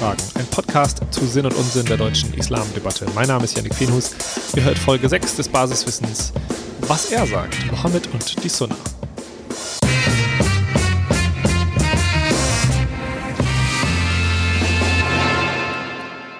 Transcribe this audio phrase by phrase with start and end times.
[0.00, 3.04] Fragen, ein Podcast zu Sinn und Unsinn der deutschen Islamdebatte.
[3.14, 4.12] Mein Name ist Yannick Fenhus.
[4.56, 6.32] Ihr hört Folge 6 des Basiswissens,
[6.88, 8.76] was er sagt, Mohammed und die Sunna.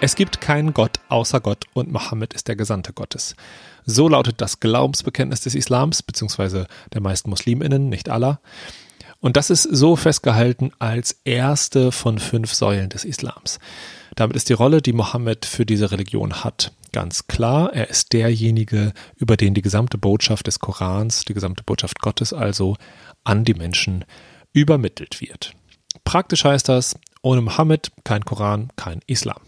[0.00, 3.36] Es gibt keinen Gott außer Gott und Mohammed ist der Gesandte Gottes.
[3.84, 8.40] So lautet das Glaubensbekenntnis des Islams, beziehungsweise der meisten Musliminnen, nicht aller.
[9.21, 13.59] Und das ist so festgehalten als erste von fünf Säulen des Islams.
[14.16, 17.73] Damit ist die Rolle, die Mohammed für diese Religion hat, ganz klar.
[17.73, 22.77] Er ist derjenige, über den die gesamte Botschaft des Korans, die gesamte Botschaft Gottes also
[23.23, 24.05] an die Menschen
[24.52, 25.55] übermittelt wird.
[26.05, 29.41] Praktisch heißt das, ohne Mohammed kein Koran, kein Islam.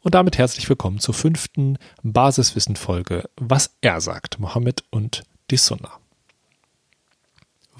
[0.00, 6.00] Und damit herzlich willkommen zur fünften Basiswissen-Folge, was er sagt, Mohammed und die Sunna.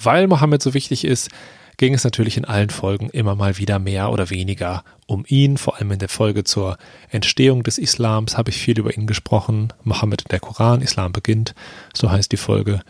[0.02, 1.30] Weil Mohammed so wichtig ist,
[1.76, 5.56] ging es natürlich in allen Folgen immer mal wieder mehr oder weniger um ihn.
[5.56, 6.76] Vor allem in der Folge zur
[7.08, 9.72] Entstehung des Islams habe ich viel über ihn gesprochen.
[9.82, 11.54] Mohammed und der Koran, Islam beginnt,
[11.94, 12.82] so heißt die Folge.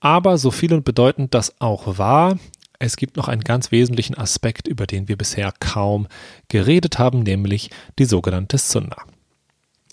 [0.00, 2.38] Aber so viel und bedeutend das auch war,
[2.78, 6.08] es gibt noch einen ganz wesentlichen Aspekt, über den wir bisher kaum
[6.48, 8.96] geredet haben, nämlich die sogenannte Sunna.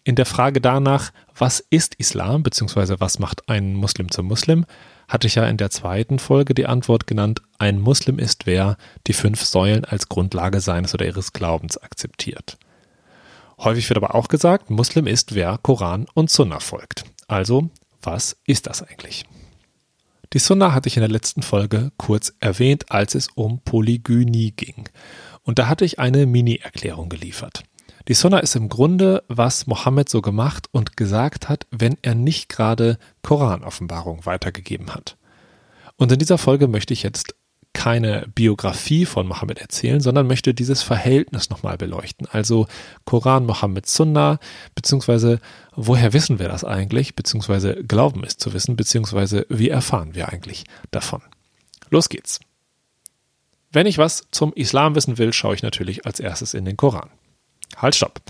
[0.04, 2.96] In der Frage danach, was ist Islam bzw.
[2.98, 4.66] was macht einen Muslim zum Muslim,
[5.12, 9.14] hatte ich ja in der zweiten Folge die Antwort genannt, ein Muslim ist wer die
[9.14, 12.58] fünf Säulen als Grundlage seines oder ihres Glaubens akzeptiert.
[13.60, 17.04] Häufig wird aber auch gesagt, Muslim ist wer Koran und Sunna folgt.
[17.28, 17.70] Also,
[18.02, 19.26] was ist das eigentlich?
[20.32, 24.88] Die Sunna hatte ich in der letzten Folge kurz erwähnt, als es um Polygynie ging.
[25.44, 27.64] Und da hatte ich eine Mini-Erklärung geliefert.
[28.08, 32.50] Die Sunna ist im Grunde, was Mohammed so gemacht und gesagt hat, wenn er nicht
[32.50, 35.18] gerade Koranoffenbarung weitergegeben hat.
[35.98, 37.36] Und in dieser Folge möchte ich jetzt
[37.74, 42.28] keine Biografie von Mohammed erzählen, sondern möchte dieses Verhältnis nochmal beleuchten.
[42.30, 42.68] Also
[43.06, 44.40] Koran, Mohammed, Sunna,
[44.76, 45.40] beziehungsweise
[45.76, 50.66] woher wissen wir das eigentlich, beziehungsweise glauben es zu wissen, beziehungsweise wie erfahren wir eigentlich
[50.92, 51.22] davon.
[51.90, 52.40] Los geht's.
[53.72, 57.10] Wenn ich was zum Islam wissen will, schaue ich natürlich als erstes in den Koran.
[57.78, 58.22] Halt, stopp.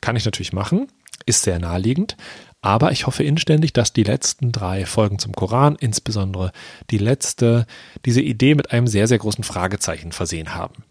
[0.00, 0.88] Kann ich natürlich machen,
[1.26, 2.16] ist sehr naheliegend,
[2.60, 6.52] aber ich hoffe inständig, dass die letzten drei Folgen zum Koran, insbesondere
[6.90, 7.66] die letzte,
[8.04, 10.84] diese Idee mit einem sehr, sehr großen Fragezeichen versehen haben.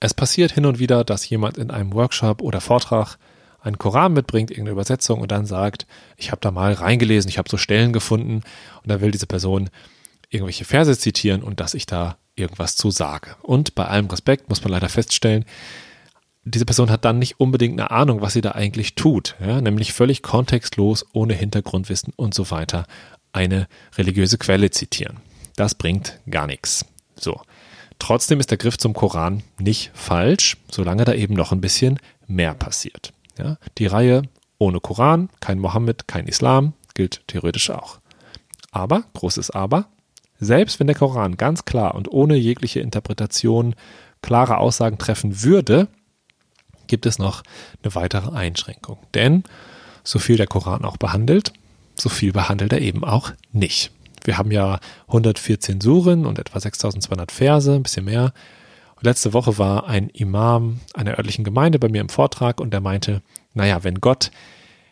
[0.00, 3.16] Es passiert hin und wieder, dass jemand in einem Workshop oder Vortrag
[3.62, 5.86] einen Koran mitbringt, irgendeine Übersetzung und dann sagt,
[6.16, 8.42] ich habe da mal reingelesen, ich habe so Stellen gefunden
[8.82, 9.70] und dann will diese Person
[10.28, 13.36] irgendwelche Verse zitieren und dass ich da irgendwas zu sage.
[13.40, 15.44] Und bei allem Respekt muss man leider feststellen,
[16.44, 19.92] diese Person hat dann nicht unbedingt eine Ahnung, was sie da eigentlich tut, ja, nämlich
[19.92, 22.86] völlig kontextlos, ohne Hintergrundwissen und so weiter,
[23.32, 23.66] eine
[23.96, 25.18] religiöse Quelle zitieren.
[25.56, 26.84] Das bringt gar nichts.
[27.18, 27.40] So.
[27.98, 32.54] Trotzdem ist der Griff zum Koran nicht falsch, solange da eben noch ein bisschen mehr
[32.54, 33.12] passiert.
[33.38, 34.22] Ja, die Reihe
[34.58, 37.98] ohne Koran, kein Mohammed, kein Islam gilt theoretisch auch.
[38.70, 39.86] Aber, großes Aber,
[40.38, 43.74] selbst wenn der Koran ganz klar und ohne jegliche Interpretation
[44.22, 45.88] klare Aussagen treffen würde,
[46.86, 47.42] gibt es noch
[47.82, 48.98] eine weitere Einschränkung.
[49.14, 49.44] Denn
[50.02, 51.52] so viel der Koran auch behandelt,
[51.94, 53.90] so viel behandelt er eben auch nicht.
[54.24, 58.32] Wir haben ja 114 Suren und etwa 6200 Verse, ein bisschen mehr.
[58.96, 62.80] Und letzte Woche war ein Imam einer örtlichen Gemeinde bei mir im Vortrag und der
[62.80, 64.30] meinte, naja, wenn Gott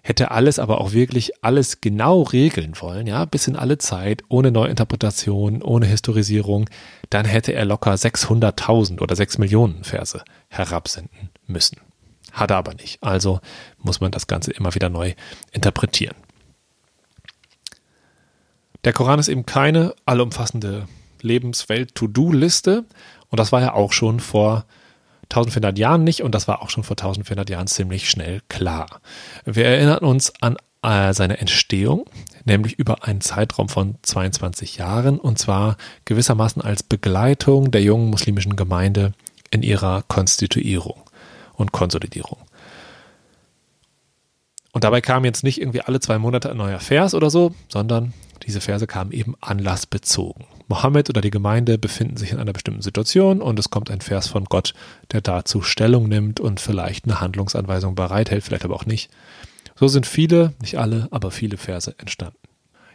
[0.03, 4.51] hätte alles, aber auch wirklich alles genau regeln wollen, ja, bis in alle Zeit, ohne
[4.51, 6.69] Neuinterpretation, ohne Historisierung,
[7.09, 11.79] dann hätte er locker 600.000 oder 6 Millionen Verse herabsenden müssen.
[12.33, 13.03] Hat er aber nicht.
[13.03, 13.41] Also
[13.79, 15.15] muss man das Ganze immer wieder neu
[15.53, 16.17] interpretieren.
[18.85, 20.89] Der Koran ist eben keine allumfassende
[21.21, 22.85] Lebenswelt-To-Do-Liste
[23.29, 24.65] und das war ja auch schon vor
[25.33, 29.01] 1400 Jahren nicht und das war auch schon vor 1400 Jahren ziemlich schnell klar.
[29.45, 32.05] Wir erinnern uns an äh, seine Entstehung,
[32.45, 38.57] nämlich über einen Zeitraum von 22 Jahren und zwar gewissermaßen als Begleitung der jungen muslimischen
[38.57, 39.13] Gemeinde
[39.51, 41.01] in ihrer Konstituierung
[41.55, 42.39] und Konsolidierung.
[44.73, 48.15] Und dabei kam jetzt nicht irgendwie alle zwei Monate ein neuer Vers oder so, sondern
[48.43, 50.45] diese Verse kamen eben anlassbezogen.
[50.69, 54.29] Mohammed oder die Gemeinde befinden sich in einer bestimmten Situation und es kommt ein Vers
[54.29, 54.75] von Gott,
[55.13, 59.11] der dazu Stellung nimmt und vielleicht eine Handlungsanweisung bereithält, vielleicht aber auch nicht.
[59.77, 62.39] So sind viele, nicht alle, aber viele Verse entstanden.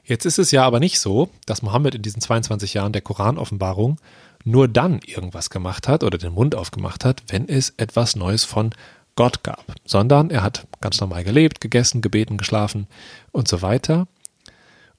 [0.04, 4.00] Jetzt ist es ja aber nicht so, dass Mohammed in diesen 22 Jahren der Koranoffenbarung
[4.46, 8.72] nur dann irgendwas gemacht hat oder den Mund aufgemacht hat, wenn es etwas Neues von
[9.18, 12.88] Gott gab, sondern er hat ganz normal gelebt, gegessen, gebeten, geschlafen
[13.32, 14.08] und so weiter.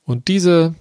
[0.09, 0.75] Und diese,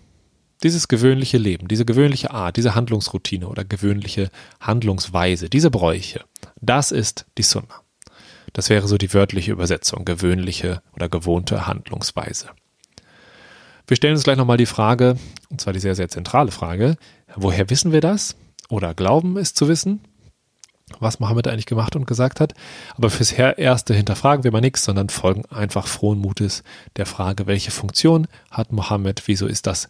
[0.64, 4.30] dieses gewöhnliche Leben, diese gewöhnliche Art, diese Handlungsroutine oder gewöhnliche
[4.62, 6.24] Handlungsweise, diese Bräuche
[6.62, 7.82] Das ist die Sunna.
[8.54, 12.52] Das wäre so die wörtliche Übersetzung, gewöhnliche oder gewohnte Handlungsweise.
[13.86, 15.18] Wir stellen uns gleich nochmal die Frage,
[15.50, 16.96] und zwar die sehr, sehr zentrale Frage,
[17.36, 18.38] woher wissen wir das
[18.70, 20.00] oder glauben es zu wissen?
[21.00, 22.54] Was Mohammed eigentlich gemacht und gesagt hat.
[22.96, 26.64] Aber fürs Erste hinterfragen wir mal nichts, sondern folgen einfach frohen Mutes
[26.96, 29.90] der Frage, welche Funktion hat Mohammed, wieso ist das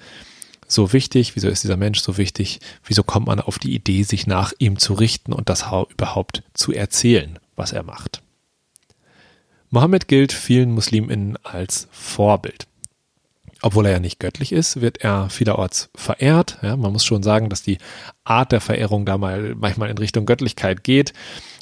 [0.68, 4.28] so wichtig, wieso ist dieser Mensch so wichtig, wieso kommt man auf die Idee, sich
[4.28, 8.22] nach ihm zu richten und das überhaupt zu erzählen, was er macht.
[9.70, 12.68] Mohammed gilt vielen Musliminnen als Vorbild
[13.62, 16.60] obwohl er ja nicht göttlich ist, wird er vielerorts verehrt.
[16.62, 17.78] Ja, man muss schon sagen, dass die
[18.24, 21.14] Art der Verehrung da mal manchmal in Richtung Göttlichkeit geht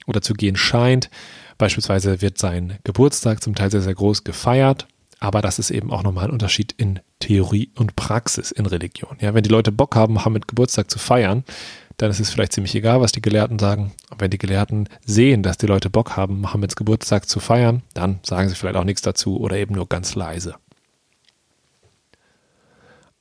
[0.05, 1.09] oder zu gehen scheint.
[1.57, 4.87] Beispielsweise wird sein Geburtstag zum Teil sehr, sehr groß gefeiert.
[5.19, 9.17] Aber das ist eben auch nochmal ein Unterschied in Theorie und Praxis in Religion.
[9.21, 11.45] Ja, wenn die Leute Bock haben, Mohammed Geburtstag zu feiern,
[11.97, 13.93] dann ist es vielleicht ziemlich egal, was die Gelehrten sagen.
[14.09, 18.19] Und wenn die Gelehrten sehen, dass die Leute Bock haben, Mohammeds Geburtstag zu feiern, dann
[18.23, 20.55] sagen sie vielleicht auch nichts dazu oder eben nur ganz leise.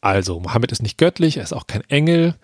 [0.05, 2.35] Also, Mohammed ist nicht göttlich, er ist auch kein Engel,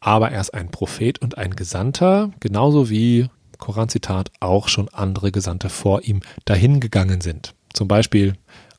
[0.00, 3.28] aber er ist ein Prophet und ein Gesandter, genauso wie,
[3.58, 7.52] Koranzitat, auch schon andere Gesandte vor ihm dahingegangen sind.
[7.74, 8.32] Zum Beispiel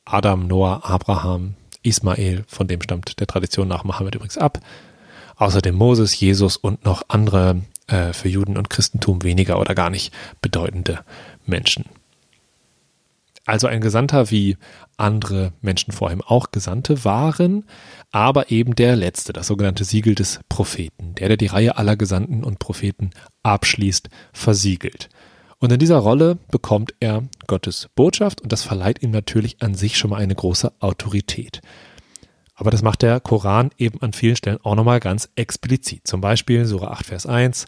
[0.04, 1.54] Adam, Noah, Abraham,
[1.84, 4.58] Ismael, von dem stammt der Tradition nach Mohammed übrigens ab.
[5.36, 10.12] Außerdem Moses, Jesus und noch andere äh, für Juden und Christentum weniger oder gar nicht
[10.42, 11.02] bedeutende
[11.46, 11.86] Menschen.
[13.46, 14.56] Also ein Gesandter wie
[14.96, 17.66] andere Menschen vor ihm auch Gesandte waren,
[18.12, 22.44] aber eben der letzte, das sogenannte Siegel des Propheten, der, der die Reihe aller Gesandten
[22.44, 23.10] und Propheten
[23.44, 25.10] abschließt, versiegelt.
[25.60, 29.98] Und in dieser Rolle bekommt er Gottes Botschaft und das verleiht ihm natürlich an sich
[29.98, 31.62] schon mal eine große Autorität.
[32.56, 36.08] Aber das macht der Koran eben an vielen Stellen auch nochmal ganz explizit.
[36.08, 37.66] Zum Beispiel Sura 8, Vers 1.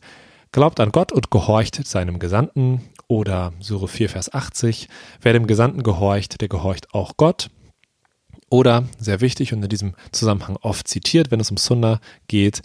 [0.51, 2.81] Glaubt an Gott und gehorcht seinem Gesandten.
[3.07, 4.89] Oder Sura 4, Vers 80.
[5.21, 7.49] Wer dem Gesandten gehorcht, der gehorcht auch Gott.
[8.49, 12.61] Oder, sehr wichtig und in diesem Zusammenhang oft zitiert, wenn es um Sunna geht,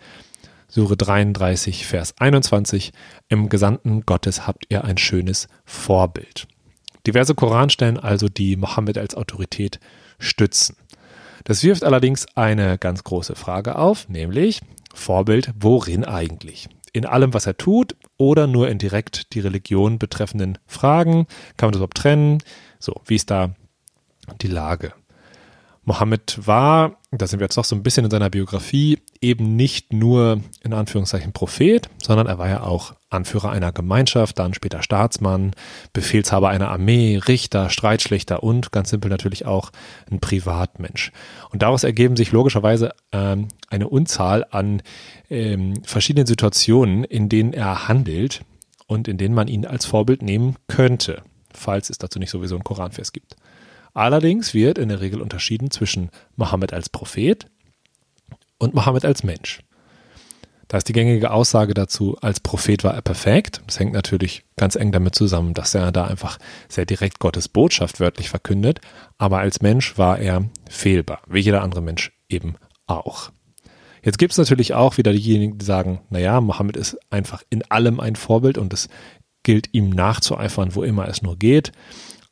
[0.72, 2.92] Sure 33, Vers 21,
[3.28, 6.46] im Gesandten Gottes habt ihr ein schönes Vorbild.
[7.08, 9.80] Diverse Koranstellen also, die Mohammed als Autorität
[10.20, 10.76] stützen.
[11.42, 14.60] Das wirft allerdings eine ganz große Frage auf, nämlich
[14.94, 16.68] Vorbild worin eigentlich?
[16.92, 21.26] In allem, was er tut oder nur in direkt die Religion betreffenden Fragen?
[21.56, 22.42] Kann man das überhaupt trennen?
[22.78, 23.54] So, wie ist da
[24.40, 24.92] die Lage?
[25.90, 29.92] Mohammed war, da sind wir jetzt noch so ein bisschen in seiner Biografie, eben nicht
[29.92, 35.50] nur in Anführungszeichen Prophet, sondern er war ja auch Anführer einer Gemeinschaft, dann später Staatsmann,
[35.92, 39.72] Befehlshaber einer Armee, Richter, Streitschlichter und ganz simpel natürlich auch
[40.08, 41.10] ein Privatmensch.
[41.50, 44.82] Und daraus ergeben sich logischerweise ähm, eine Unzahl an
[45.28, 48.42] ähm, verschiedenen Situationen, in denen er handelt
[48.86, 51.22] und in denen man ihn als Vorbild nehmen könnte,
[51.52, 53.34] falls es dazu nicht sowieso ein Koranvers gibt.
[53.94, 57.46] Allerdings wird in der Regel unterschieden zwischen Mohammed als Prophet
[58.58, 59.60] und Mohammed als Mensch.
[60.68, 63.60] Da ist die gängige Aussage dazu, als Prophet war er perfekt.
[63.66, 66.38] Das hängt natürlich ganz eng damit zusammen, dass er da einfach
[66.68, 68.80] sehr direkt Gottes Botschaft wörtlich verkündet.
[69.18, 72.54] Aber als Mensch war er fehlbar, wie jeder andere Mensch eben
[72.86, 73.32] auch.
[74.04, 77.98] Jetzt gibt es natürlich auch wieder diejenigen, die sagen, naja, Mohammed ist einfach in allem
[77.98, 78.88] ein Vorbild und es
[79.42, 81.72] gilt ihm nachzueifern, wo immer es nur geht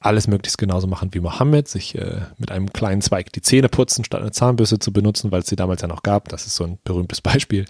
[0.00, 4.04] alles möglichst genauso machen wie Mohammed, sich äh, mit einem kleinen Zweig die Zähne putzen,
[4.04, 6.28] statt eine Zahnbürste zu benutzen, weil es sie damals ja noch gab.
[6.28, 7.64] Das ist so ein berühmtes Beispiel.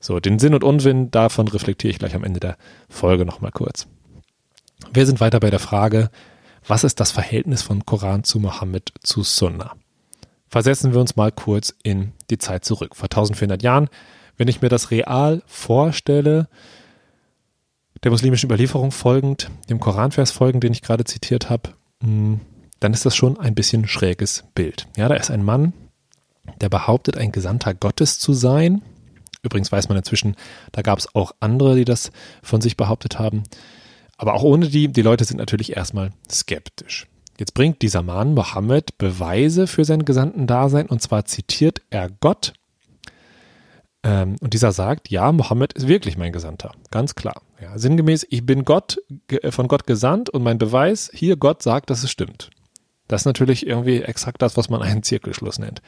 [0.00, 2.56] So, den Sinn und Unwinn davon reflektiere ich gleich am Ende der
[2.88, 3.86] Folge nochmal kurz.
[4.92, 6.10] Wir sind weiter bei der Frage,
[6.66, 9.74] was ist das Verhältnis von Koran zu Mohammed zu Sunnah?
[10.48, 12.96] Versetzen wir uns mal kurz in die Zeit zurück.
[12.96, 13.88] Vor 1400 Jahren,
[14.36, 16.48] wenn ich mir das real vorstelle,
[18.04, 21.70] der muslimischen Überlieferung folgend, dem Koranvers folgend, den ich gerade zitiert habe,
[22.02, 22.40] hm,
[22.78, 24.86] dann ist das schon ein bisschen schräges Bild.
[24.96, 25.72] Ja, da ist ein Mann,
[26.60, 28.82] der behauptet, ein Gesandter Gottes zu sein.
[29.42, 30.36] Übrigens weiß man inzwischen,
[30.72, 33.44] da gab es auch andere, die das von sich behauptet haben.
[34.18, 37.06] Aber auch ohne die, die Leute sind natürlich erstmal skeptisch.
[37.38, 42.52] Jetzt bringt dieser Mann, Mohammed, Beweise für sein Gesandten-Dasein und zwar zitiert er Gott
[44.04, 47.40] ähm, und dieser sagt, ja, Mohammed ist wirklich mein Gesandter, ganz klar.
[47.60, 51.88] Ja, sinngemäß, ich bin Gott, äh, von Gott gesandt und mein Beweis, hier Gott sagt,
[51.88, 52.50] dass es stimmt.
[53.08, 55.80] Das ist natürlich irgendwie exakt das, was man einen Zirkelschluss nennt.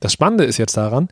[0.00, 1.08] Das Spannende ist jetzt daran,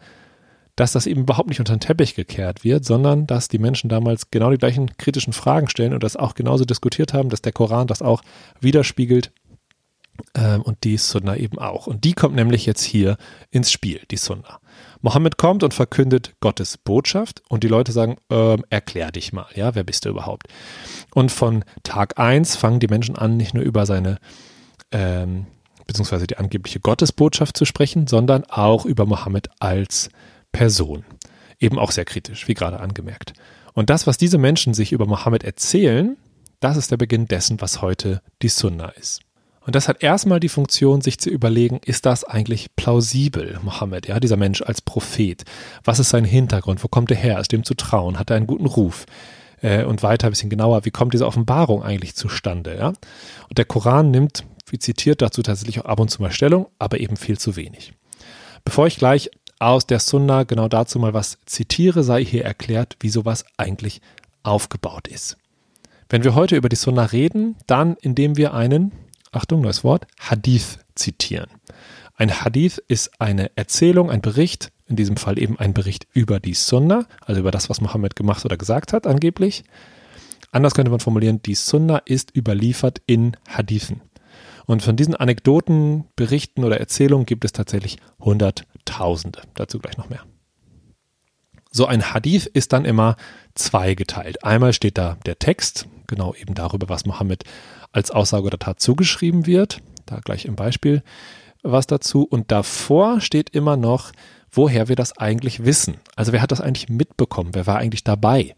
[0.76, 4.30] dass das eben überhaupt nicht unter den Teppich gekehrt wird, sondern dass die Menschen damals
[4.30, 7.87] genau die gleichen kritischen Fragen stellen und das auch genauso diskutiert haben, dass der Koran
[7.87, 8.23] das auch
[8.61, 9.30] widerspiegelt
[10.35, 11.87] ähm, und die Sunna eben auch.
[11.87, 13.18] Und die kommt nämlich jetzt hier
[13.50, 14.60] ins Spiel, die Sunna.
[15.02, 19.75] Mohammed kommt und verkündet Gottes Botschaft und die Leute sagen, ähm, erklär dich mal, ja,
[19.75, 20.49] wer bist du überhaupt?
[21.14, 24.19] Und von Tag eins fangen die Menschen an, nicht nur über seine,
[24.92, 25.47] ähm,
[25.87, 30.11] beziehungsweise die angebliche Gottesbotschaft zu sprechen, sondern auch über Mohammed als
[30.52, 31.04] Person.
[31.59, 33.33] Eben auch sehr kritisch, wie gerade angemerkt.
[33.73, 36.16] Und das, was diese Menschen sich über Mohammed erzählen,
[36.61, 39.21] das ist der Beginn dessen, was heute die Sunna ist.
[39.67, 44.19] Und das hat erstmal die Funktion, sich zu überlegen, ist das eigentlich plausibel, Mohammed, ja,
[44.19, 45.45] dieser Mensch als Prophet?
[45.85, 46.83] Was ist sein Hintergrund?
[46.83, 47.38] Wo kommt er her?
[47.38, 48.19] Ist dem zu trauen?
[48.19, 49.05] Hat er einen guten Ruf?
[49.61, 52.88] Äh, und weiter ein bisschen genauer, wie kommt diese Offenbarung eigentlich zustande, ja?
[52.88, 57.00] Und der Koran nimmt, wie zitiert, dazu tatsächlich auch ab und zu mal Stellung, aber
[57.00, 57.93] eben viel zu wenig.
[58.64, 63.11] Bevor ich gleich aus der Sunna genau dazu mal was zitiere, sei hier erklärt, wie
[63.11, 64.00] sowas eigentlich
[64.43, 65.37] aufgebaut ist.
[66.09, 68.93] Wenn wir heute über die Sunna reden, dann indem wir einen
[69.32, 71.50] Achtung, neues Wort, Hadith zitieren.
[72.16, 76.54] Ein Hadith ist eine Erzählung, ein Bericht, in diesem Fall eben ein Bericht über die
[76.54, 79.64] Sunna, also über das, was Mohammed gemacht oder gesagt hat, angeblich.
[80.52, 84.02] Anders könnte man formulieren, die Sunna ist überliefert in Hadithen.
[84.66, 89.42] Und von diesen Anekdoten, Berichten oder Erzählungen gibt es tatsächlich Hunderttausende.
[89.54, 90.25] Dazu gleich noch mehr.
[91.72, 93.16] So ein Hadith ist dann immer
[93.54, 94.44] zweigeteilt.
[94.44, 97.44] Einmal steht da der Text, genau eben darüber, was Mohammed
[97.92, 99.80] als Aussage oder Tat zugeschrieben wird.
[100.06, 101.02] Da gleich im Beispiel
[101.62, 102.23] was dazu.
[102.23, 104.12] Und davor steht immer noch,
[104.50, 105.99] woher wir das eigentlich wissen.
[106.16, 107.50] Also wer hat das eigentlich mitbekommen?
[107.52, 108.54] Wer war eigentlich dabei,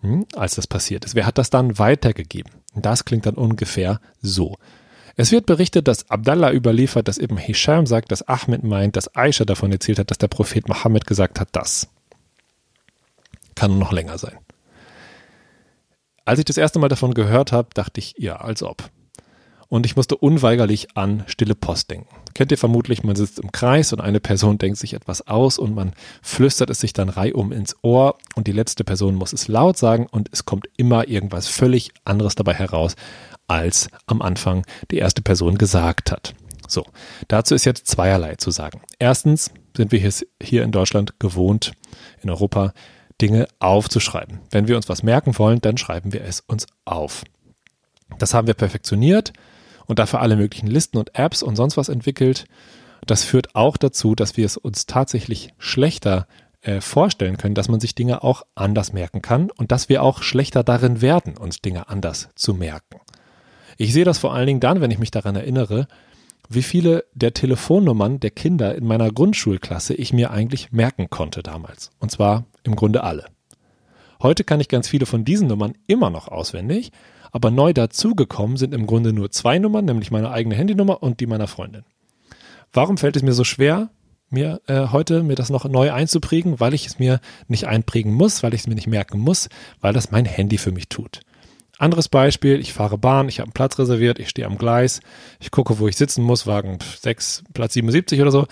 [0.00, 1.14] hm, als das passiert ist?
[1.14, 2.52] Wer hat das dann weitergegeben?
[2.74, 4.56] Das klingt dann ungefähr so.
[5.16, 9.44] Es wird berichtet, dass Abdallah überliefert, dass eben Hisham sagt, dass Ahmed meint, dass Aisha
[9.44, 11.88] davon erzählt hat, dass der Prophet Mohammed gesagt hat, das.
[13.54, 14.36] Kann noch länger sein.
[16.24, 18.90] Als ich das erste Mal davon gehört habe, dachte ich, ja, als ob.
[19.68, 22.14] Und ich musste unweigerlich an Stille Post denken.
[22.32, 25.74] Kennt ihr vermutlich, man sitzt im Kreis und eine Person denkt sich etwas aus und
[25.74, 29.76] man flüstert es sich dann reihum ins Ohr und die letzte Person muss es laut
[29.76, 32.96] sagen und es kommt immer irgendwas völlig anderes dabei heraus,
[33.46, 36.34] als am Anfang die erste Person gesagt hat.
[36.66, 36.84] So,
[37.28, 38.80] dazu ist jetzt zweierlei zu sagen.
[38.98, 40.12] Erstens sind wir
[40.42, 41.72] hier in Deutschland gewohnt,
[42.22, 42.72] in Europa
[43.20, 44.40] Dinge aufzuschreiben.
[44.50, 47.24] Wenn wir uns was merken wollen, dann schreiben wir es uns auf.
[48.18, 49.32] Das haben wir perfektioniert
[49.86, 52.46] und dafür alle möglichen Listen und Apps und sonst was entwickelt.
[53.06, 56.26] Das führt auch dazu, dass wir es uns tatsächlich schlechter
[56.62, 60.22] äh, vorstellen können, dass man sich Dinge auch anders merken kann und dass wir auch
[60.22, 63.00] schlechter darin werden, uns Dinge anders zu merken.
[63.76, 65.88] Ich sehe das vor allen Dingen dann, wenn ich mich daran erinnere,
[66.48, 71.90] wie viele der Telefonnummern der Kinder in meiner Grundschulklasse ich mir eigentlich merken konnte damals.
[71.98, 73.26] Und zwar im Grunde alle.
[74.22, 76.92] Heute kann ich ganz viele von diesen Nummern immer noch auswendig,
[77.32, 81.26] aber neu dazugekommen sind im Grunde nur zwei Nummern, nämlich meine eigene Handynummer und die
[81.26, 81.84] meiner Freundin.
[82.72, 83.90] Warum fällt es mir so schwer,
[84.30, 86.60] mir äh, heute mir das noch neu einzuprägen?
[86.60, 89.48] Weil ich es mir nicht einprägen muss, weil ich es mir nicht merken muss,
[89.80, 91.20] weil das mein Handy für mich tut.
[91.84, 95.00] Anderes Beispiel, ich fahre Bahn, ich habe einen Platz reserviert, ich stehe am Gleis,
[95.38, 98.46] ich gucke, wo ich sitzen muss, Wagen 6, Platz 77 oder so.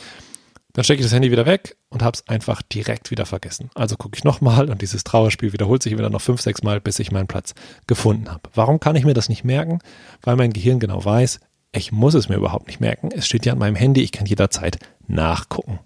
[0.75, 3.71] Dann stecke ich das Handy wieder weg und habe es einfach direkt wieder vergessen.
[3.75, 6.99] Also gucke ich nochmal und dieses Trauerspiel wiederholt sich wieder noch fünf, sechs Mal, bis
[6.99, 7.55] ich meinen Platz
[7.87, 8.51] gefunden habe.
[8.55, 9.79] Warum kann ich mir das nicht merken?
[10.21, 11.41] Weil mein Gehirn genau weiß,
[11.73, 13.09] ich muss es mir überhaupt nicht merken.
[13.13, 15.81] Es steht ja an meinem Handy, ich kann jederzeit nachgucken.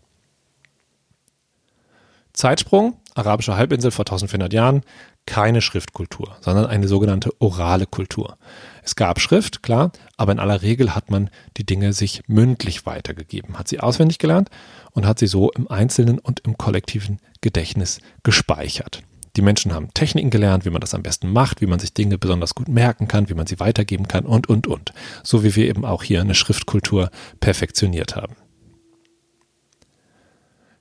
[2.32, 4.82] Zeitsprung, arabische Halbinsel vor 1400 Jahren,
[5.26, 8.38] keine Schriftkultur, sondern eine sogenannte orale Kultur.
[8.82, 13.58] Es gab Schrift, klar, aber in aller Regel hat man die Dinge sich mündlich weitergegeben,
[13.58, 14.48] hat sie auswendig gelernt
[14.92, 19.02] und hat sie so im einzelnen und im kollektiven Gedächtnis gespeichert.
[19.36, 22.16] Die Menschen haben Techniken gelernt, wie man das am besten macht, wie man sich Dinge
[22.16, 24.92] besonders gut merken kann, wie man sie weitergeben kann und, und, und.
[25.22, 28.34] So wie wir eben auch hier eine Schriftkultur perfektioniert haben.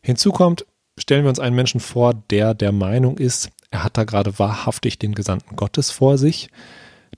[0.02, 0.66] Hinzu kommt,
[0.98, 5.00] stellen wir uns einen Menschen vor, der der Meinung ist, er hat da gerade wahrhaftig
[5.00, 6.50] den Gesandten Gottes vor sich.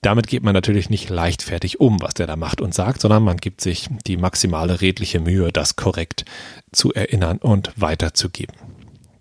[0.02, 3.38] Damit geht man natürlich nicht leichtfertig um, was der da macht und sagt, sondern man
[3.38, 6.26] gibt sich die maximale redliche Mühe, das korrekt
[6.72, 8.56] zu erinnern und weiterzugeben.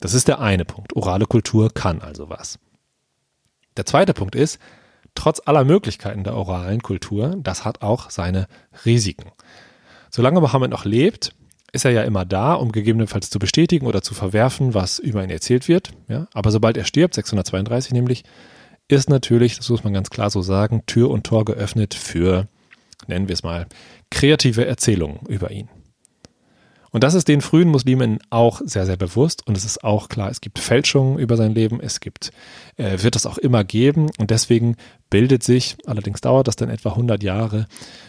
[0.00, 0.96] Das ist der eine Punkt.
[0.96, 2.58] Orale Kultur kann also was.
[3.76, 4.58] Der zweite Punkt ist,
[5.14, 8.48] trotz aller Möglichkeiten der oralen Kultur, das hat auch seine
[8.86, 9.30] Risiken.
[10.10, 11.34] Solange Mohammed noch lebt,
[11.76, 15.30] ist er ja immer da, um gegebenenfalls zu bestätigen oder zu verwerfen, was über ihn
[15.30, 15.92] erzählt wird.
[16.08, 16.26] Ja?
[16.32, 18.24] Aber sobald er stirbt, 632 nämlich,
[18.88, 22.48] ist natürlich, das muss man ganz klar so sagen, Tür und Tor geöffnet für,
[23.06, 23.66] nennen wir es mal,
[24.10, 25.68] kreative Erzählungen über ihn.
[26.96, 29.46] Und das ist den frühen Muslimen auch sehr, sehr bewusst.
[29.46, 31.78] Und es ist auch klar, es gibt Fälschungen über sein Leben.
[31.78, 32.32] Es gibt,
[32.78, 34.08] äh, wird es auch immer geben.
[34.16, 34.76] Und deswegen
[35.10, 37.66] bildet sich, allerdings dauert das dann etwa 100 Jahre,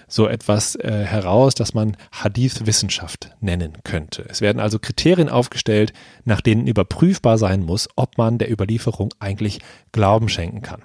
[0.07, 4.23] so etwas äh, heraus, das man Hadith-Wissenschaft nennen könnte.
[4.29, 5.91] Es werden also Kriterien aufgestellt,
[6.23, 9.59] nach denen überprüfbar sein muss, ob man der Überlieferung eigentlich
[9.91, 10.81] Glauben schenken kann.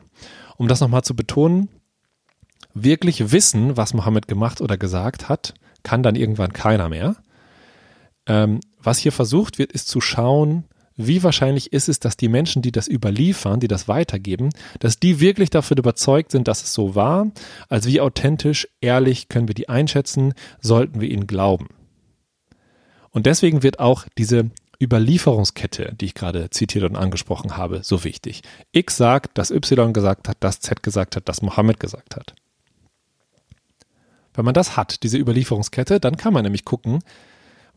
[0.57, 1.69] Um das nochmal zu betonen,
[2.75, 5.55] wirklich wissen, was Mohammed gemacht oder gesagt hat,
[5.85, 7.15] kann dann irgendwann keiner mehr.
[8.27, 10.65] Ähm, was hier versucht wird, ist zu schauen,
[10.97, 15.21] wie wahrscheinlich ist es, dass die Menschen, die das überliefern, die das weitergeben, dass die
[15.21, 17.31] wirklich davon überzeugt sind, dass es so war,
[17.69, 21.69] als wie authentisch, ehrlich können wir die einschätzen, sollten wir ihnen glauben.
[23.11, 24.51] Und deswegen wird auch diese
[24.83, 28.43] Überlieferungskette, die ich gerade zitiert und angesprochen habe, so wichtig.
[28.73, 32.35] X sagt, dass Y gesagt hat, dass Z gesagt hat, dass Mohammed gesagt hat.
[34.35, 37.01] Wenn man das hat, diese Überlieferungskette, dann kann man nämlich gucken,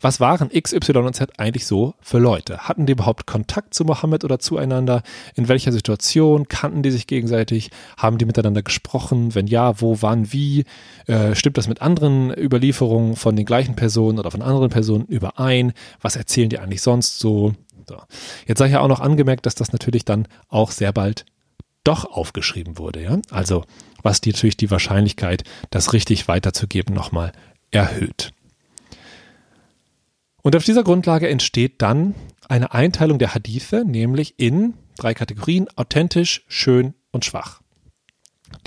[0.01, 2.59] was waren X, Y und Z eigentlich so für Leute?
[2.59, 5.03] Hatten die überhaupt Kontakt zu Mohammed oder zueinander?
[5.35, 6.47] In welcher Situation?
[6.47, 7.71] Kannten die sich gegenseitig?
[7.97, 9.35] Haben die miteinander gesprochen?
[9.35, 10.65] Wenn ja, wo, wann, wie?
[11.07, 15.73] Äh, stimmt das mit anderen Überlieferungen von den gleichen Personen oder von anderen Personen überein?
[16.01, 17.53] Was erzählen die eigentlich sonst so?
[17.87, 17.97] so.
[18.47, 21.25] Jetzt sei ja auch noch angemerkt, dass das natürlich dann auch sehr bald
[21.83, 23.01] doch aufgeschrieben wurde.
[23.01, 23.19] Ja?
[23.31, 23.63] Also
[24.03, 27.31] was die, natürlich die Wahrscheinlichkeit, das richtig weiterzugeben, nochmal
[27.71, 28.33] erhöht.
[30.45, 32.13] Und auf dieser Grundlage entsteht dann
[32.47, 37.61] eine Einteilung der Hadithe, nämlich in drei Kategorien, authentisch, schön und schwach.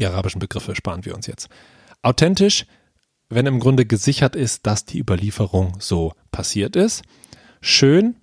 [0.00, 1.48] Die arabischen Begriffe sparen wir uns jetzt.
[2.02, 2.66] Authentisch,
[3.28, 7.04] wenn im Grunde gesichert ist, dass die Überlieferung so passiert ist.
[7.60, 8.16] Schön,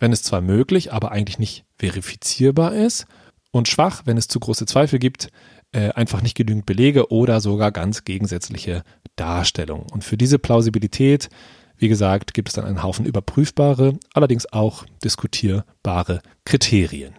[0.00, 3.06] wenn es zwar möglich, aber eigentlich nicht verifizierbar ist.
[3.52, 5.28] Und schwach, wenn es zu große Zweifel gibt,
[5.70, 8.82] äh, einfach nicht genügend Belege oder sogar ganz gegensätzliche
[9.14, 9.86] Darstellungen.
[9.92, 11.30] Und für diese Plausibilität
[11.78, 17.14] wie gesagt, gibt es dann einen Haufen überprüfbare, allerdings auch diskutierbare Kriterien.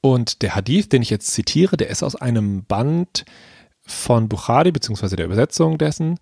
[0.00, 3.24] Und der Hadith, den ich jetzt zitiere, der ist aus einem Band
[3.84, 6.18] von Bukhari, beziehungsweise der Übersetzung dessen.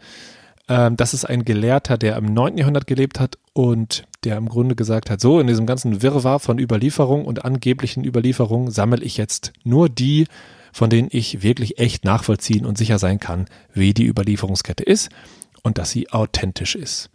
[0.69, 2.59] Ähm, das ist ein Gelehrter, der im 9.
[2.59, 6.59] Jahrhundert gelebt hat und der im Grunde gesagt hat, so in diesem ganzen Wirrwarr von
[6.59, 10.27] Überlieferung und angeblichen Überlieferungen sammle ich jetzt nur die,
[10.73, 15.11] von denen ich wirklich echt nachvollziehen und sicher sein kann, wie die Überlieferungskette ist
[15.63, 17.11] und dass sie authentisch ist.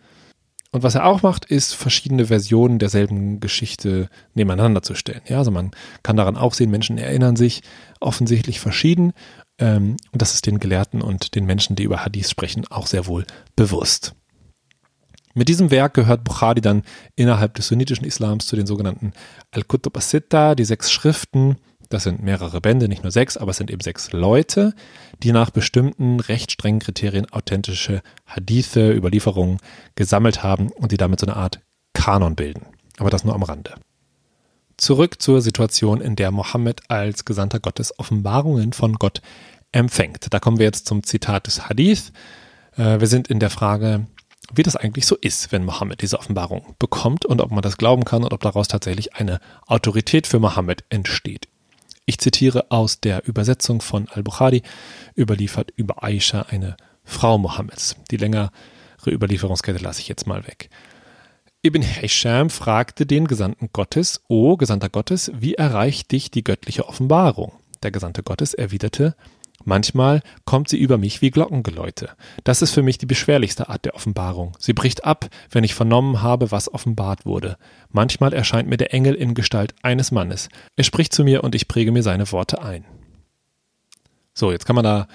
[0.75, 5.21] Und was er auch macht, ist verschiedene Versionen derselben Geschichte nebeneinander zu stellen.
[5.25, 5.71] Ja, also man
[6.03, 7.63] kann daran auch sehen, Menschen erinnern sich
[8.01, 9.13] offensichtlich verschieden.
[9.57, 13.07] Ähm, und das ist den Gelehrten und den Menschen, die über Hadith sprechen, auch sehr
[13.07, 13.23] wohl
[13.55, 14.15] bewusst.
[15.33, 16.83] Mit diesem Werk gehört Bukhari dann
[17.15, 19.13] innerhalb des sunnitischen Islams zu den sogenannten
[19.51, 21.55] Al-Kutub as-Sitta, die sechs Schriften,
[21.89, 24.73] das sind mehrere Bände, nicht nur sechs, aber es sind eben sechs Leute,
[25.23, 29.59] die nach bestimmten recht strengen Kriterien authentische Hadithe, Überlieferungen
[29.95, 31.61] gesammelt haben und die damit so eine Art
[31.93, 32.65] Kanon bilden.
[32.97, 33.75] Aber das nur am Rande.
[34.77, 39.21] Zurück zur Situation, in der Mohammed als Gesandter Gottes Offenbarungen von Gott
[39.71, 40.33] empfängt.
[40.33, 42.11] Da kommen wir jetzt zum Zitat des Hadith.
[42.75, 44.07] Äh, wir sind in der Frage,
[44.53, 48.05] wie das eigentlich so ist, wenn Mohammed diese Offenbarung bekommt und ob man das glauben
[48.05, 51.47] kann und ob daraus tatsächlich eine Autorität für Mohammed entsteht.
[52.05, 54.61] Ich zitiere aus der Übersetzung von Al-Bukhari,
[55.17, 57.95] überliefert über Aisha, eine Frau Mohammeds.
[58.11, 58.51] Die längere
[59.07, 60.69] Überlieferungskette lasse ich jetzt mal weg.
[61.63, 67.53] Ibn Hisham fragte den Gesandten Gottes, O Gesandter Gottes, wie erreicht dich die göttliche Offenbarung?
[67.81, 69.15] Der Gesandte Gottes erwiderte,
[69.63, 72.09] Manchmal kommt sie über mich wie Glockengeläute.
[72.43, 74.55] Das ist für mich die beschwerlichste Art der Offenbarung.
[74.59, 77.57] Sie bricht ab, wenn ich vernommen habe, was offenbart wurde.
[77.89, 80.49] Manchmal erscheint mir der Engel in Gestalt eines Mannes.
[80.75, 82.85] Er spricht zu mir und ich präge mir seine Worte ein.
[84.33, 85.07] So, jetzt kann man da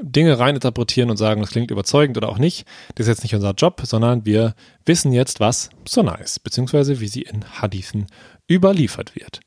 [0.00, 2.66] Dinge reininterpretieren und sagen, das klingt überzeugend oder auch nicht.
[2.94, 7.08] Das ist jetzt nicht unser Job, sondern wir wissen jetzt, was Sunnah ist, beziehungsweise wie
[7.08, 8.06] sie in Hadithen
[8.50, 9.40] überliefert wird.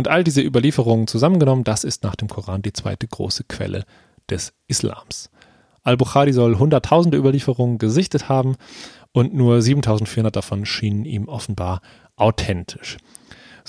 [0.00, 3.84] Und all diese Überlieferungen zusammengenommen, das ist nach dem Koran die zweite große Quelle
[4.30, 5.28] des Islams.
[5.82, 8.56] Al-Bukhari soll hunderttausende Überlieferungen gesichtet haben
[9.12, 11.82] und nur 7400 davon schienen ihm offenbar
[12.16, 12.96] authentisch.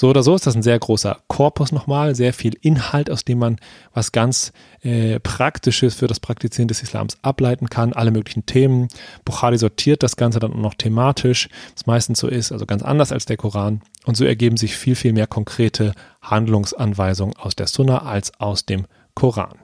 [0.02, 3.38] So oder so ist das ein sehr großer Korpus nochmal, sehr viel Inhalt, aus dem
[3.38, 3.58] man
[3.94, 8.88] was ganz äh, Praktisches für das Praktizieren des Islams ableiten kann, alle möglichen Themen.
[9.26, 13.12] Bukhari sortiert das Ganze dann auch noch thematisch, was meistens so ist, also ganz anders
[13.12, 13.84] als der Koran.
[14.04, 18.88] Und so ergeben sich viel, viel mehr konkrete Handlungsanweisungen aus der Sunna als aus dem
[19.14, 19.60] Koran.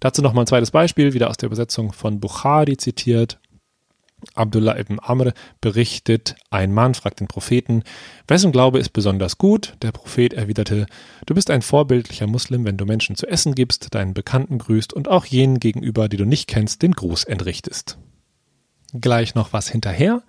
[0.00, 3.38] Dazu nochmal ein zweites Beispiel, wieder aus der Übersetzung von Bukhari zitiert.
[4.34, 7.82] Abdullah ibn Amr berichtet, ein Mann fragt den Propheten,
[8.28, 9.74] wessen Glaube ist besonders gut?
[9.82, 10.86] Der Prophet erwiderte,
[11.26, 15.08] du bist ein vorbildlicher Muslim, wenn du Menschen zu essen gibst, deinen Bekannten grüßt und
[15.08, 17.98] auch jenen gegenüber, die du nicht kennst, den Gruß entrichtest.
[18.92, 20.22] Gleich noch was hinterher.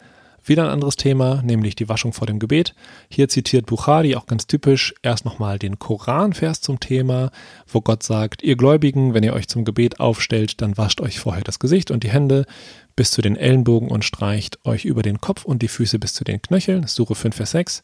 [0.47, 2.73] Wieder ein anderes Thema, nämlich die Waschung vor dem Gebet.
[3.09, 7.31] Hier zitiert Bukhari auch ganz typisch erst nochmal den Koranvers zum Thema,
[7.67, 11.43] wo Gott sagt, ihr Gläubigen, wenn ihr euch zum Gebet aufstellt, dann wascht euch vorher
[11.43, 12.45] das Gesicht und die Hände
[12.97, 16.25] bis zu den Ellenbogen und streicht euch über den Kopf und die Füße bis zu
[16.25, 16.85] den Knöcheln.
[16.87, 17.83] Suche 5, Vers 6.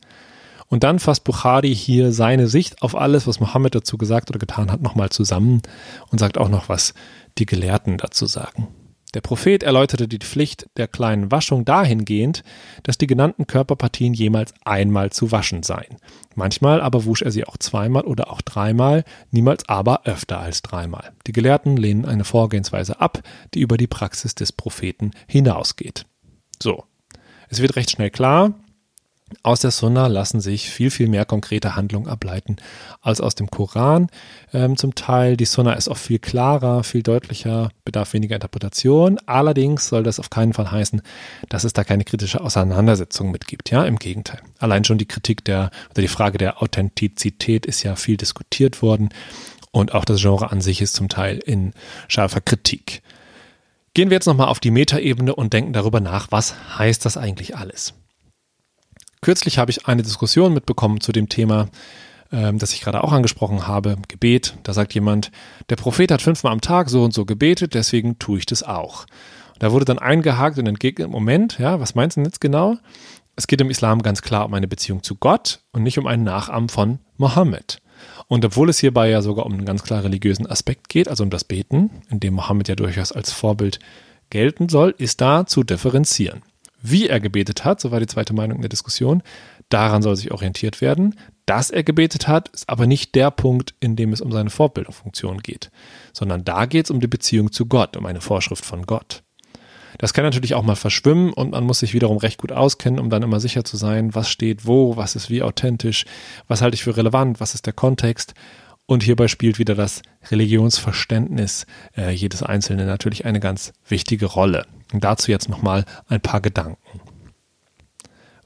[0.67, 4.71] Und dann fasst Bukhari hier seine Sicht auf alles, was Mohammed dazu gesagt oder getan
[4.71, 5.61] hat, nochmal zusammen
[6.09, 6.93] und sagt auch noch, was
[7.37, 8.67] die Gelehrten dazu sagen.
[9.13, 12.43] Der Prophet erläuterte die Pflicht der kleinen Waschung dahingehend,
[12.81, 15.97] dass die genannten Körperpartien jemals einmal zu waschen seien.
[16.35, 21.11] Manchmal aber wusch er sie auch zweimal oder auch dreimal, niemals aber öfter als dreimal.
[21.27, 23.21] Die Gelehrten lehnen eine Vorgehensweise ab,
[23.53, 26.05] die über die Praxis des Propheten hinausgeht.
[26.61, 26.83] So.
[27.49, 28.55] Es wird recht schnell klar,
[29.41, 32.57] aus der Sunna lassen sich viel, viel mehr konkrete Handlungen ableiten
[33.01, 34.07] als aus dem Koran.
[34.53, 39.19] Ähm, zum Teil, die Sunna ist auch viel klarer, viel deutlicher, bedarf weniger Interpretation.
[39.25, 41.01] Allerdings soll das auf keinen Fall heißen,
[41.49, 43.71] dass es da keine kritische Auseinandersetzung mit gibt.
[43.71, 44.41] Ja, im Gegenteil.
[44.59, 49.09] Allein schon die Kritik der, oder die Frage der Authentizität ist ja viel diskutiert worden.
[49.71, 51.73] Und auch das Genre an sich ist zum Teil in
[52.07, 53.01] scharfer Kritik.
[53.95, 57.57] Gehen wir jetzt nochmal auf die Metaebene und denken darüber nach, was heißt das eigentlich
[57.57, 57.93] alles?
[59.23, 61.69] Kürzlich habe ich eine Diskussion mitbekommen zu dem Thema,
[62.33, 64.57] ähm, das ich gerade auch angesprochen habe, Gebet.
[64.63, 65.31] Da sagt jemand,
[65.69, 69.05] der Prophet hat fünfmal am Tag so und so gebetet, deswegen tue ich das auch.
[69.59, 72.75] Da wurde dann eingehakt und entgegnet, Moment, ja, was meinst du denn jetzt genau?
[73.37, 76.25] Es geht im Islam ganz klar um eine Beziehung zu Gott und nicht um einen
[76.25, 77.77] Nachahmen von Mohammed.
[78.27, 81.29] Und obwohl es hierbei ja sogar um einen ganz klar religiösen Aspekt geht, also um
[81.29, 83.79] das Beten, in dem Mohammed ja durchaus als Vorbild
[84.29, 86.41] gelten soll, ist da zu differenzieren.
[86.85, 89.23] Wie er gebetet hat, so war die zweite Meinung in der Diskussion,
[89.69, 91.15] daran soll sich orientiert werden.
[91.45, 95.39] Dass er gebetet hat, ist aber nicht der Punkt, in dem es um seine Fortbildungsfunktion
[95.39, 95.71] geht,
[96.11, 99.23] sondern da geht es um die Beziehung zu Gott, um eine Vorschrift von Gott.
[99.97, 103.09] Das kann natürlich auch mal verschwimmen und man muss sich wiederum recht gut auskennen, um
[103.09, 106.03] dann immer sicher zu sein, was steht wo, was ist wie authentisch,
[106.47, 108.33] was halte ich für relevant, was ist der Kontext.
[108.85, 111.65] Und hierbei spielt wieder das Religionsverständnis
[111.95, 114.65] äh, jedes Einzelnen natürlich eine ganz wichtige Rolle.
[114.99, 117.01] Dazu jetzt nochmal ein paar Gedanken.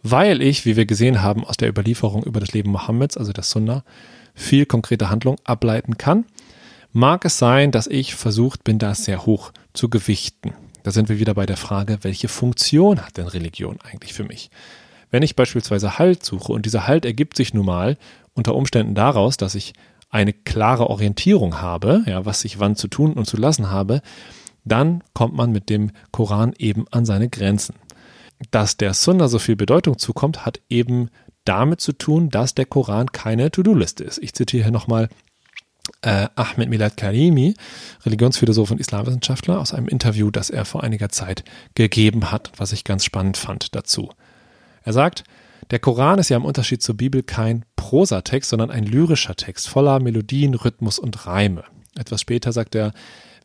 [0.04, 3.44] Weil ich, wie wir gesehen haben, aus der Überlieferung über das Leben Mohammeds, also der
[3.44, 3.84] Sunna,
[4.34, 6.26] viel konkrete Handlung ableiten kann,
[6.94, 10.54] mag es sein, dass ich versucht bin, das sehr hoch zu gewichten.
[10.84, 14.50] Da sind wir wieder bei der Frage, welche Funktion hat denn Religion eigentlich für mich?
[15.12, 17.98] Wenn ich beispielsweise Halt suche und dieser Halt ergibt sich nun mal
[18.34, 19.74] unter Umständen daraus, dass ich
[20.10, 24.02] eine klare Orientierung habe, ja, was ich wann zu tun und zu lassen habe,
[24.68, 27.76] dann kommt man mit dem Koran eben an seine Grenzen.
[28.52, 31.10] Dass der Sunna so viel Bedeutung zukommt, hat eben
[31.46, 34.20] damit zu tun, dass der Koran keine To-Do-Liste ist.
[34.22, 35.10] Ich zitiere hier nochmal
[36.02, 37.56] äh, Ahmed Milad Karimi,
[38.06, 41.44] Religionsphilosoph und Islamwissenschaftler, aus einem Interview, das er vor einiger Zeit
[41.76, 44.10] gegeben hat, was ich ganz spannend fand dazu.
[44.84, 45.24] Er sagt,
[45.72, 50.00] der Koran ist ja im Unterschied zur Bibel kein Prosatext, sondern ein lyrischer Text voller
[50.00, 51.64] Melodien, Rhythmus und Reime.
[51.98, 52.94] Etwas später sagt er,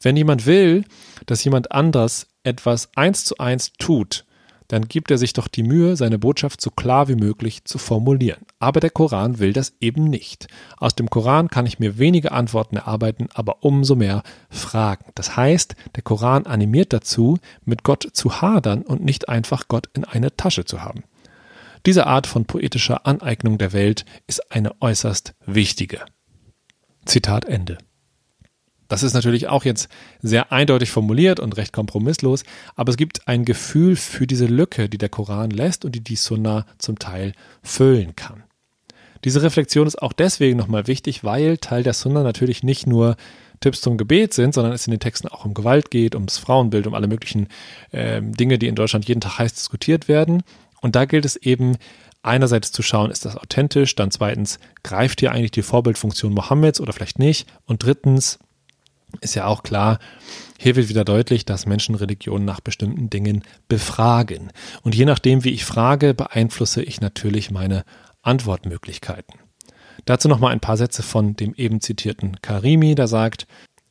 [0.02, 0.84] wenn jemand will,
[1.26, 4.24] dass jemand anders etwas eins zu eins tut,
[4.72, 8.46] dann gibt er sich doch die Mühe, seine Botschaft so klar wie möglich zu formulieren.
[8.58, 10.46] Aber der Koran will das eben nicht.
[10.78, 15.04] Aus dem Koran kann ich mir wenige Antworten erarbeiten, aber umso mehr Fragen.
[15.14, 20.04] Das heißt, der Koran animiert dazu, mit Gott zu hadern und nicht einfach Gott in
[20.04, 21.04] eine Tasche zu haben.
[21.84, 26.00] Diese Art von poetischer Aneignung der Welt ist eine äußerst wichtige.
[27.04, 27.76] Zitat Ende.
[28.88, 29.88] Das ist natürlich auch jetzt
[30.20, 32.44] sehr eindeutig formuliert und recht kompromisslos,
[32.76, 36.16] aber es gibt ein Gefühl für diese Lücke, die der Koran lässt und die die
[36.16, 38.44] Sunna zum Teil füllen kann.
[39.24, 43.16] Diese Reflexion ist auch deswegen nochmal wichtig, weil Teil der Sunna natürlich nicht nur
[43.60, 46.86] Tipps zum Gebet sind, sondern es in den Texten auch um Gewalt geht, ums Frauenbild,
[46.86, 47.48] um alle möglichen
[47.92, 50.42] äh, Dinge, die in Deutschland jeden Tag heiß diskutiert werden.
[50.80, 51.76] Und da gilt es eben
[52.22, 56.92] einerseits zu schauen, ist das authentisch, dann zweitens, greift hier eigentlich die Vorbildfunktion Mohammeds oder
[56.92, 57.48] vielleicht nicht?
[57.64, 58.38] Und drittens,
[59.20, 59.98] ist ja auch klar,
[60.58, 64.52] hier wird wieder deutlich, dass Menschen Religionen nach bestimmten Dingen befragen.
[64.82, 67.84] Und je nachdem, wie ich frage, beeinflusse ich natürlich meine
[68.22, 69.40] Antwortmöglichkeiten.
[70.04, 73.46] Dazu nochmal ein paar Sätze von dem eben zitierten Karimi, der sagt,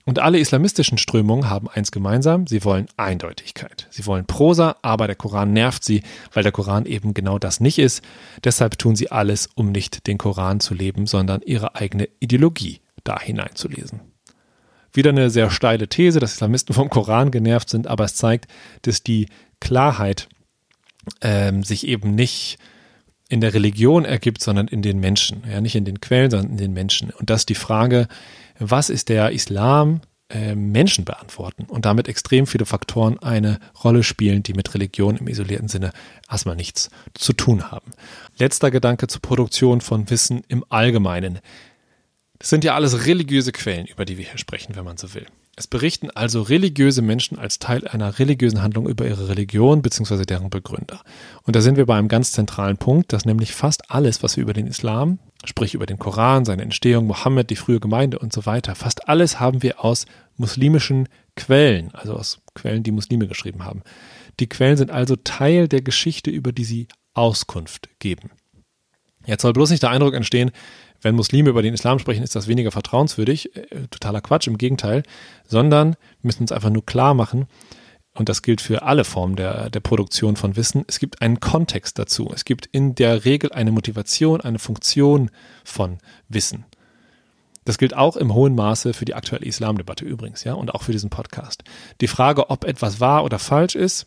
[0.06, 3.88] und alle islamistischen Strömungen haben eins gemeinsam, sie wollen Eindeutigkeit.
[3.92, 6.02] Sie wollen Prosa, aber der Koran nervt sie,
[6.34, 8.04] weil der Koran eben genau das nicht ist.
[8.44, 13.20] Deshalb tun sie alles, um nicht den Koran zu leben, sondern ihre eigene Ideologie da
[13.20, 14.11] hineinzulesen.
[14.94, 18.48] Wieder eine sehr steile These, dass Islamisten vom Koran genervt sind, aber es zeigt,
[18.82, 19.28] dass die
[19.60, 20.28] Klarheit
[21.22, 22.58] ähm, sich eben nicht
[23.30, 25.44] in der Religion ergibt, sondern in den Menschen.
[25.50, 27.12] Ja, nicht in den Quellen, sondern in den Menschen.
[27.12, 28.08] Und dass die Frage,
[28.60, 30.02] was ist der Islam,
[30.32, 35.28] äh, Menschen beantworten und damit extrem viele Faktoren eine Rolle spielen, die mit Religion im
[35.28, 35.92] isolierten Sinne
[36.30, 37.92] erstmal nichts zu tun haben.
[38.38, 41.40] Letzter Gedanke zur Produktion von Wissen im Allgemeinen.
[42.42, 45.28] Das sind ja alles religiöse Quellen, über die wir hier sprechen, wenn man so will.
[45.56, 50.26] Es berichten also religiöse Menschen als Teil einer religiösen Handlung über ihre Religion bzw.
[50.26, 51.04] deren Begründer.
[51.44, 54.42] Und da sind wir bei einem ganz zentralen Punkt, dass nämlich fast alles, was wir
[54.42, 58.48] über den Islam, sprich über den Koran, seine Entstehung, Mohammed, die frühe Gemeinde und so
[58.48, 63.84] weiter, fast alles haben wir aus muslimischen Quellen, also aus Quellen, die Muslime geschrieben haben.
[64.40, 68.32] Die Quellen sind also Teil der Geschichte, über die sie Auskunft geben.
[69.28, 70.50] Jetzt soll bloß nicht der Eindruck entstehen,
[71.02, 73.56] wenn Muslime über den Islam sprechen, ist das weniger vertrauenswürdig.
[73.56, 75.04] Äh, totaler Quatsch, im Gegenteil.
[75.48, 77.48] Sondern wir müssen uns einfach nur klar machen,
[78.14, 81.98] und das gilt für alle Formen der, der Produktion von Wissen, es gibt einen Kontext
[81.98, 82.30] dazu.
[82.34, 85.32] Es gibt in der Regel eine Motivation, eine Funktion
[85.64, 86.66] von Wissen.
[87.64, 90.92] Das gilt auch im hohen Maße für die aktuelle Islamdebatte übrigens, ja, und auch für
[90.92, 91.64] diesen Podcast.
[92.02, 94.06] Die Frage, ob etwas wahr oder falsch ist,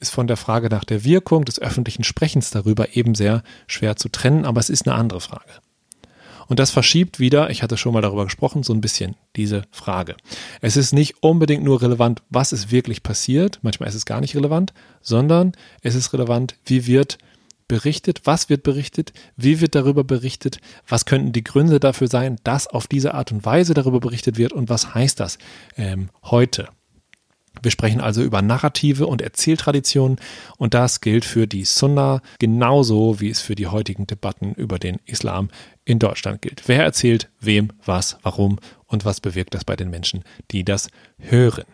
[0.00, 4.10] ist von der Frage nach der Wirkung des öffentlichen Sprechens darüber eben sehr schwer zu
[4.10, 5.50] trennen, aber es ist eine andere Frage.
[6.48, 10.16] Und das verschiebt wieder, ich hatte schon mal darüber gesprochen, so ein bisschen diese Frage.
[10.60, 14.36] Es ist nicht unbedingt nur relevant, was ist wirklich passiert, manchmal ist es gar nicht
[14.36, 17.18] relevant, sondern es ist relevant, wie wird
[17.68, 22.66] berichtet, was wird berichtet, wie wird darüber berichtet, was könnten die Gründe dafür sein, dass
[22.66, 25.38] auf diese Art und Weise darüber berichtet wird und was heißt das
[25.76, 26.68] ähm, heute.
[27.62, 30.18] Wir sprechen also über Narrative und Erzähltraditionen
[30.56, 34.98] und das gilt für die Sunna genauso, wie es für die heutigen Debatten über den
[35.04, 35.48] Islam
[35.84, 36.62] in Deutschland gilt.
[36.66, 40.88] Wer erzählt wem was, warum und was bewirkt das bei den Menschen, die das
[41.18, 41.64] hören.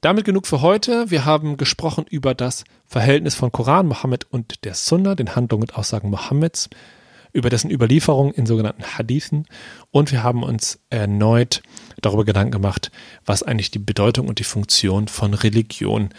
[0.00, 1.10] Damit genug für heute.
[1.10, 5.76] Wir haben gesprochen über das Verhältnis von Koran, Mohammed und der Sunna, den Handlungen und
[5.76, 6.68] Aussagen Mohammeds
[7.34, 9.46] über dessen Überlieferung in sogenannten Hadithen
[9.90, 11.62] und wir haben uns erneut
[12.00, 12.90] darüber Gedanken gemacht,
[13.26, 16.10] was eigentlich die Bedeutung und die Funktion von Religion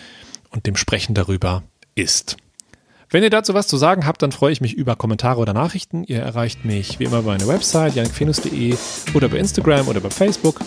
[0.51, 1.63] und dem Sprechen darüber
[1.95, 2.37] ist.
[3.09, 6.03] Wenn ihr dazu was zu sagen habt, dann freue ich mich über Kommentare oder Nachrichten.
[6.03, 8.75] Ihr erreicht mich wie immer bei meiner Website janikfenus.de
[9.13, 10.59] oder bei Instagram oder bei Facebook.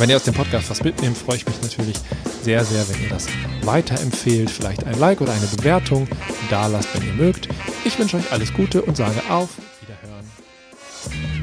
[0.00, 1.96] Wenn ihr aus dem Podcast was mitnehmt, freue ich mich natürlich
[2.42, 3.26] sehr, sehr, wenn ihr das
[3.64, 4.48] weiterempfehlt.
[4.48, 6.08] Vielleicht ein Like oder eine Bewertung
[6.48, 7.48] da lasst, wenn ihr mögt.
[7.84, 9.50] Ich wünsche euch alles Gute und sage auf
[9.82, 11.39] Wiederhören.